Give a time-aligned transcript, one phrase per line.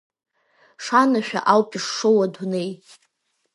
[0.83, 2.71] Шанашәа ауп ишшоу адунеи.